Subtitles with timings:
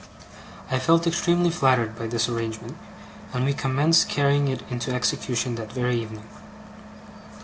[0.71, 2.75] I felt extremely flattered by this arrangement,
[3.35, 6.27] and we commenced carrying it into execution that very evening.